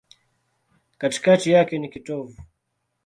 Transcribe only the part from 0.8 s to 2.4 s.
Katikati yake ni kitovu.